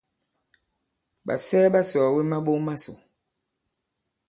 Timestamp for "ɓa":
1.73-1.81